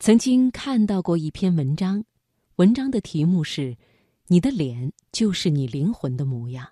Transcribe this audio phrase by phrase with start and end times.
[0.00, 2.02] 曾经看到过一篇文章，
[2.56, 3.76] 文章的题目是
[4.28, 6.66] “你的脸就是你灵魂的模样”。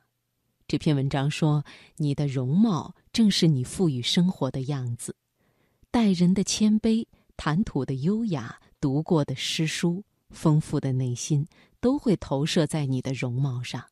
[0.66, 1.62] 这篇文章说，
[1.98, 5.14] 你的容貌正是你赋予生活的样子，
[5.90, 7.04] 待人的谦卑、
[7.36, 11.46] 谈吐的优雅、读过的诗书、丰富的内心，
[11.82, 13.84] 都会投射在你的容貌上。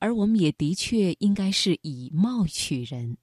[0.00, 3.16] 而我们也的确应该是以貌取人。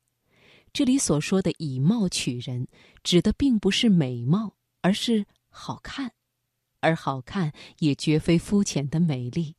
[0.72, 2.66] 这里所说的“以貌取人”，
[3.04, 4.54] 指的并不是美貌。
[4.82, 6.12] 而是好看，
[6.80, 9.56] 而好看也绝非肤浅的美丽，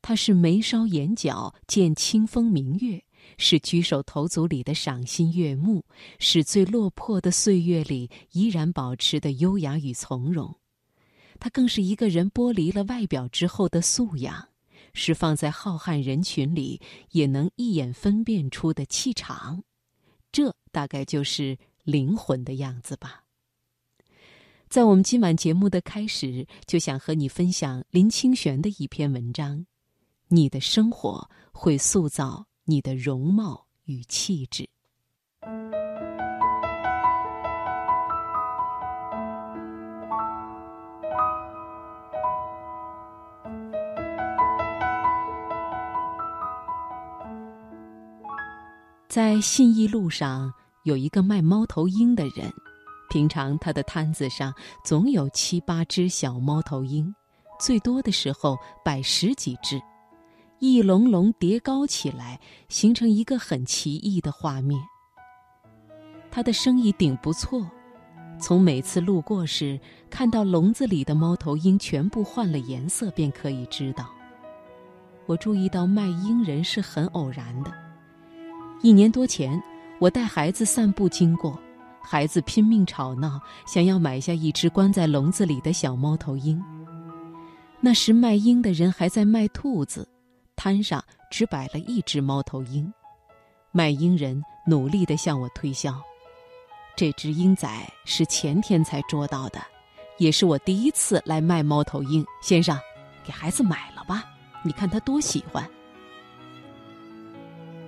[0.00, 3.04] 它是眉梢眼角见清风明月，
[3.38, 5.84] 是举手投足里的赏心悦目，
[6.18, 10.56] 是最落魄的岁月里依然保持的优雅与从容。
[11.38, 14.48] 它更是一个人剥离了外表之后的素养，
[14.94, 16.80] 是放在浩瀚人群里
[17.10, 19.62] 也能一眼分辨出的气场。
[20.30, 23.21] 这大概就是灵魂的样子吧。
[24.72, 29.66] 在我们今晚节目的开始，就想和你分享林清玄的一篇文章：
[30.28, 34.66] 你的生活会塑造你的容貌与气质。
[49.06, 50.50] 在信义路上
[50.84, 52.50] 有一个卖猫头鹰的人。
[53.12, 57.14] 平常他的摊子上总有七八只小猫头鹰，
[57.60, 59.78] 最多的时候摆十几只，
[60.60, 64.80] 一笼笼叠高起来，形成一个很奇异的画面。
[66.30, 67.70] 他的生意顶不错，
[68.40, 74.08] 从每次路过时看到笼子里的猫头鹰全部换了颜色，便可以知道。
[75.26, 77.70] 我注意到卖鹰人是很偶然的。
[78.82, 79.62] 一年多前，
[79.98, 81.60] 我带孩子散步经过。
[82.02, 86.62] 孩子拼命吵闹，想要买下一只关在笼子里的小猫头鹰。
[87.80, 90.06] 那时卖鹰的人还在卖兔子，
[90.54, 92.92] 摊上只摆了一只猫头鹰。
[93.70, 95.94] 卖鹰人努力地向我推销
[96.94, 97.68] ：“这只鹰仔
[98.04, 99.60] 是前天才捉到的，
[100.18, 102.24] 也是我第一次来卖猫头鹰。
[102.42, 102.78] 先生，
[103.24, 104.24] 给孩子买了吧，
[104.62, 105.66] 你看他多喜欢。”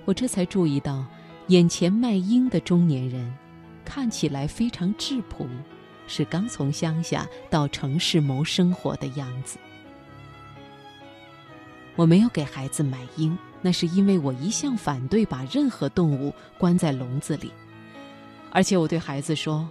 [0.05, 1.05] 我这才注意到，
[1.47, 3.31] 眼前卖鹰的中年人。
[3.85, 5.47] 看起来非常质朴，
[6.07, 9.57] 是刚从乡下到城市谋生活的样子。
[11.95, 17.49] 我没有给孩子买鹰，那是因为我一向反对把任何动物关在笼子里，
[18.51, 19.65] 而且我对孩子说：“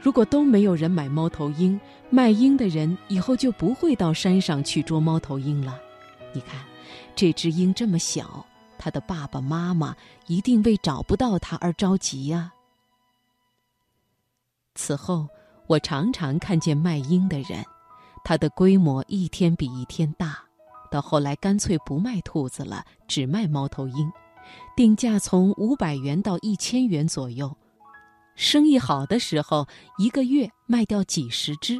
[0.00, 5.76] 如果都没有人买猫头鹰，卖鹰的人以后就不会到山上去捉猫头鹰了。
[6.32, 6.60] 你看，
[7.16, 8.46] 这只鹰这么小，
[8.78, 9.96] 它的爸爸妈妈
[10.28, 12.52] 一定为找不到它而着急呀。”
[14.76, 15.26] 此后，
[15.66, 17.64] 我常常看见卖鹰的人，
[18.22, 20.38] 他的规模一天比一天大，
[20.90, 24.12] 到后来干脆不卖兔子了，只卖猫头鹰，
[24.76, 27.56] 定价从五百元到一千元左右，
[28.36, 29.66] 生意好的时候
[29.98, 31.76] 一个月卖掉几十只。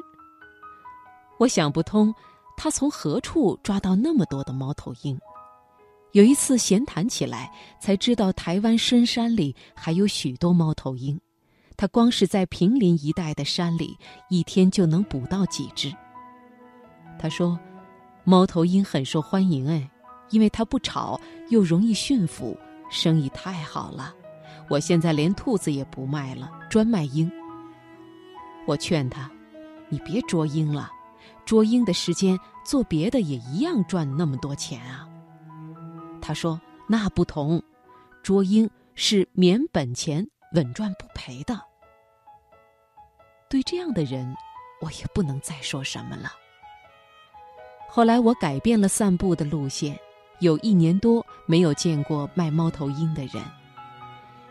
[1.38, 2.12] 我想不通，
[2.56, 5.16] 他从何处抓到那么多的猫头鹰？
[6.12, 11.20] 有一次闲谈起来，才知道台湾深山里还有许多猫头鹰。
[11.76, 13.98] 他光是在平林一带的山里，
[14.30, 15.92] 一天就能捕到几只。
[17.18, 17.58] 他说
[18.24, 19.90] ：“猫头鹰很受欢迎哎，
[20.30, 21.20] 因为它不吵，
[21.50, 22.56] 又容易驯服，
[22.90, 24.14] 生意太好了。
[24.68, 27.30] 我现在连兔子也不卖了，专卖鹰。”
[28.66, 29.30] 我劝他
[29.88, 30.90] ：“你别捉鹰了，
[31.44, 35.08] 捉鹰的时间做别的也一样赚那么多钱啊。”
[36.20, 37.62] 他说：“那不同，
[38.22, 41.60] 捉鹰是免本钱。”稳赚不赔的，
[43.50, 44.34] 对这样的人，
[44.80, 46.32] 我也不能再说什么了。
[47.90, 49.98] 后来我改变了散步的路线，
[50.40, 53.44] 有一年多没有见过卖猫头鹰的人。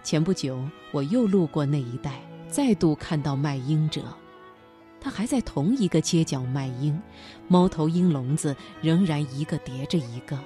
[0.03, 4.03] 前不久我又路过那一带，再度看到卖鹰者，
[5.01, 7.01] 他还在同一个街角卖鹰，
[7.47, 10.37] 猫头鹰笼子仍然一个叠着一个。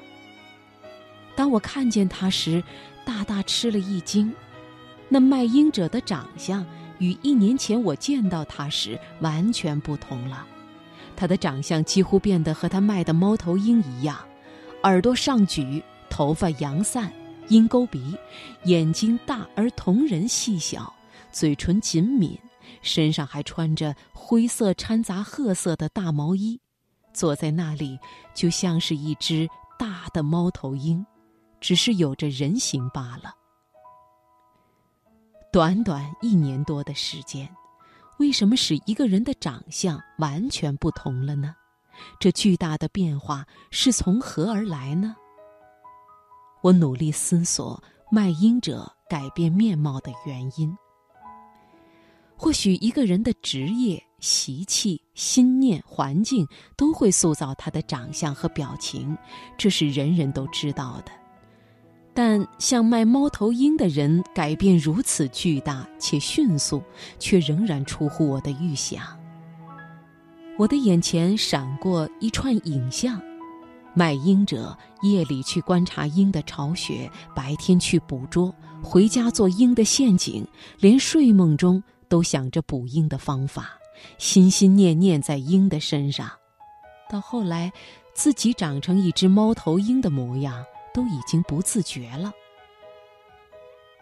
[1.35, 2.63] 当我看见他时，
[3.03, 4.33] 大大吃了一惊。
[5.09, 6.65] 那卖鹰者的长相
[6.99, 10.45] 与一年前我见到他时完全不同了，
[11.15, 14.17] 他的长相几乎变得和他卖的猫头鹰一样，
[14.83, 17.11] 耳朵上举，头发扬散，
[17.47, 18.15] 鹰钩鼻，
[18.65, 20.93] 眼睛大而瞳仁细小，
[21.31, 22.37] 嘴唇紧抿，
[22.81, 26.59] 身上还穿着灰色掺杂褐色的大毛衣，
[27.13, 27.97] 坐在那里
[28.35, 31.03] 就像是一只大的猫头鹰，
[31.59, 33.33] 只是有着人形罢了。
[35.51, 37.49] 短短一年多的时间，
[38.19, 41.55] 为什么使一个人的长相完全不同了呢？
[42.19, 45.15] 这巨大的变化是从何而来呢？
[46.61, 47.81] 我努力思索
[48.11, 50.77] 卖淫者改变面貌的原因。
[52.37, 56.47] 或许一个人的职业、习气、心念、环境
[56.77, 59.17] 都会塑造他的长相和表情，
[59.57, 61.11] 这是人人都知道的。
[62.21, 66.83] 但像卖猫头鹰的人改变如此巨大且迅速，
[67.17, 69.17] 却仍然出乎我的预想。
[70.57, 73.21] 我的眼前闪过一串影像：
[73.93, 80.45] 卖鹰者夜里去观察鹰的巢穴，白天去捕捉，回家做鹰的陷阱，
[80.77, 83.69] 连睡梦中都想着捕鹰的方法，
[84.17, 86.29] 心心念念在鹰的身上。
[87.09, 87.71] 到后来，
[88.13, 90.65] 自己长成一只猫头鹰的模样。
[90.99, 92.33] 都已经不自觉了。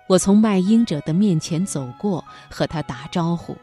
[0.10, 3.56] 我从卖鹰者的面前走过，和他打招呼，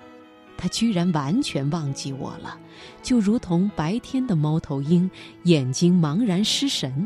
[0.56, 2.56] 他居然完全忘记我了，
[3.02, 5.10] 就如同白天的猫头鹰，
[5.42, 7.04] 眼睛茫然失神。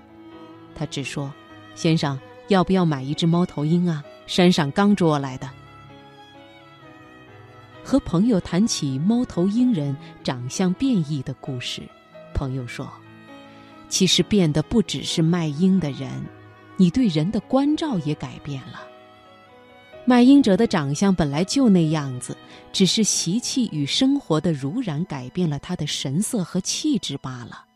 [0.75, 1.33] 他只说
[1.75, 4.05] ：“先生，要不要买一只猫头鹰啊？
[4.27, 5.49] 山上刚捉来的。”
[7.83, 11.81] 和朋友谈起猫头鹰人长相变异的故事，
[12.35, 12.87] 朋友说。
[13.89, 16.25] 其实变的不只是卖鹰的人，
[16.77, 18.83] 你对人的关照也改变了。
[20.05, 22.37] 卖鹰者的长相本来就那样子，
[22.73, 27.67] 只是习气与生活的濡染改变了他的神色和气质罢了。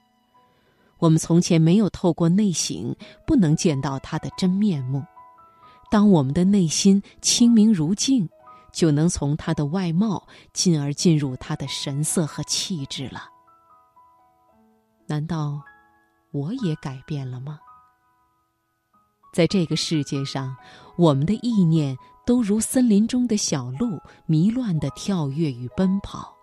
[0.99, 2.95] 我们从前没有透过内省，
[3.27, 5.05] 不能见到他的真面目。
[5.91, 8.29] 当我们的内心清明如镜，
[8.73, 13.25] 就能从他的外貌，进而进入他的神色和气质了。
[15.07, 15.61] 难道？
[16.33, 17.61] 我也改变了吗？
[19.33, 20.55] 在这个世界上，
[20.97, 21.97] 我们的意念
[22.27, 26.35] 都如森林中的小鹿，迷乱的跳跃与奔跑。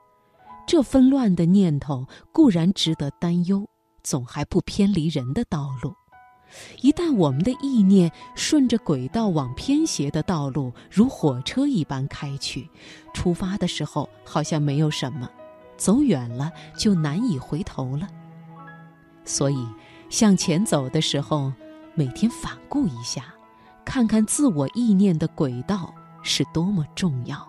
[0.68, 3.68] 这纷乱的念头固然值得担忧，
[4.04, 5.94] 总还不偏离人的道路。
[6.82, 12.68] 一旦我们的意念顺着轨道往偏斜的道路，如火车一般开去，
[13.14, 15.30] 出发的时候好像没有什么，
[15.78, 18.08] 走远了就难以回头了。
[19.30, 19.64] 所以，
[20.10, 21.54] 向前走的时候，
[21.94, 23.26] 每天反顾一下，
[23.86, 25.94] 看看自我意念的轨道
[26.24, 27.48] 是多么重要。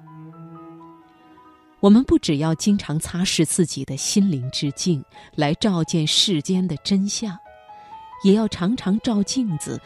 [1.81, 5.03] 我们不只要经常擦拭自己的心灵之镜，
[5.35, 7.35] 来照见世间的真相，
[8.25, 9.81] 也要常常照镜子，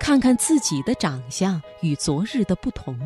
[0.00, 2.98] 看看自己的长相与昨日的不同，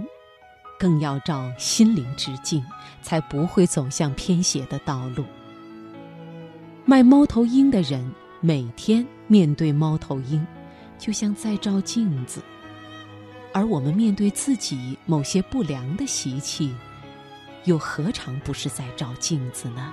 [0.79, 2.65] 更要照心灵之镜，
[3.03, 5.27] 才不会走向偏斜的道路。
[6.91, 8.05] 卖猫头鹰的人
[8.41, 10.45] 每天面对猫头鹰，
[10.99, 12.41] 就像在照镜子；
[13.53, 16.75] 而我们面对自己某些不良的习气，
[17.63, 19.93] 又何尝不是在照镜子呢？